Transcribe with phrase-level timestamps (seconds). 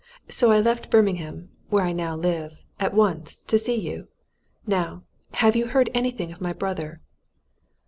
[0.29, 4.07] So I left Birmingham where I now live at once, to see you.
[4.65, 7.01] Now, have you heard anything of my brother?"